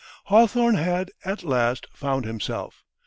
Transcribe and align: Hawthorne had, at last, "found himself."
Hawthorne 0.23 0.77
had, 0.77 1.11
at 1.25 1.43
last, 1.43 1.85
"found 1.93 2.25
himself." 2.25 2.81